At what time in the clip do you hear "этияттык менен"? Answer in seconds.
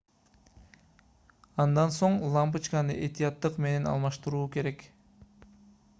3.09-3.89